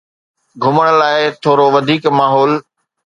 گھمڻ 0.63 0.87
لاء 0.99 1.19
ٿورو 1.41 1.65
وڌيڪ 1.75 2.03
ماحول 2.17 2.51